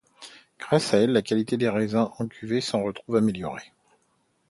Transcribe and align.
Grâce 0.57 0.95
à 0.95 0.97
elles, 0.97 1.11
la 1.11 1.21
qualité 1.21 1.57
des 1.57 1.69
raisins 1.69 2.09
encuvés 2.17 2.59
s'en 2.59 2.81
retrouve 2.81 3.17
améliorée. 3.17 3.71